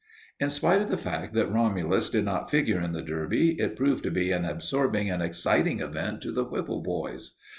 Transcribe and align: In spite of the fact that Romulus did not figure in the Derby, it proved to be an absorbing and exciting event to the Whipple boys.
In 0.39 0.49
spite 0.49 0.81
of 0.81 0.89
the 0.89 0.97
fact 0.97 1.33
that 1.35 1.51
Romulus 1.53 2.09
did 2.09 2.25
not 2.25 2.49
figure 2.49 2.81
in 2.81 2.91
the 2.91 3.03
Derby, 3.03 3.51
it 3.59 3.75
proved 3.75 4.01
to 4.05 4.09
be 4.09 4.31
an 4.31 4.45
absorbing 4.45 5.11
and 5.11 5.21
exciting 5.21 5.79
event 5.79 6.23
to 6.23 6.31
the 6.31 6.43
Whipple 6.43 6.81
boys. 6.81 7.37